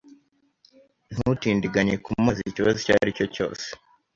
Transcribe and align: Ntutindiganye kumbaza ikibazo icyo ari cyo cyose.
Ntutindiganye 1.13 1.95
kumbaza 2.03 2.39
ikibazo 2.51 2.77
icyo 2.81 2.93
ari 3.01 3.17
cyo 3.17 3.25
cyose. 3.35 3.65